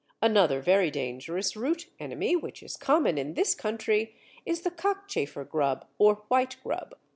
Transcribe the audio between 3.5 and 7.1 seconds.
country, is the Cockchafer grub or Whitegrub.